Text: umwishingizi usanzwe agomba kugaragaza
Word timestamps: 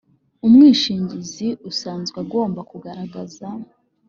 umwishingizi 0.45 1.47
usanzwe 1.69 2.17
agomba 2.25 2.59
kugaragaza 2.71 3.47